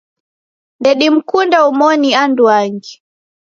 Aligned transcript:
Ndedimkunde 0.81 1.57
omoni 1.67 2.09
anduangi. 2.21 2.93